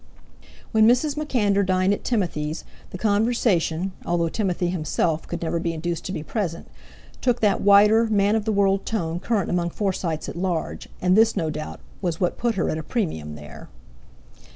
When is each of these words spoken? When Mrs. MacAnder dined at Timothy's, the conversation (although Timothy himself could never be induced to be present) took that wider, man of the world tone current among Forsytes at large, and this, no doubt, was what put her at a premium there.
When 0.71 0.87
Mrs. 0.87 1.15
MacAnder 1.15 1.63
dined 1.63 1.93
at 1.93 2.03
Timothy's, 2.03 2.63
the 2.89 2.97
conversation 2.97 3.91
(although 4.03 4.29
Timothy 4.29 4.69
himself 4.69 5.27
could 5.27 5.43
never 5.43 5.59
be 5.59 5.73
induced 5.73 6.05
to 6.05 6.11
be 6.11 6.23
present) 6.23 6.67
took 7.21 7.39
that 7.41 7.61
wider, 7.61 8.05
man 8.07 8.35
of 8.35 8.45
the 8.45 8.51
world 8.51 8.83
tone 8.83 9.19
current 9.19 9.51
among 9.51 9.69
Forsytes 9.69 10.27
at 10.27 10.35
large, 10.35 10.89
and 11.03 11.15
this, 11.15 11.37
no 11.37 11.51
doubt, 11.51 11.81
was 12.01 12.19
what 12.19 12.39
put 12.39 12.55
her 12.55 12.67
at 12.71 12.79
a 12.79 12.83
premium 12.83 13.35
there. 13.35 13.69